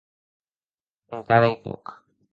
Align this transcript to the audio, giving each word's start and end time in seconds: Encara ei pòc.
Encara 1.19 1.49
ei 1.53 1.57
pòc. 1.67 1.85